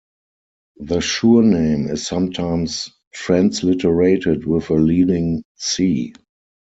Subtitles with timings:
[0.77, 6.15] The surname is sometimes transliterated with a leading "C".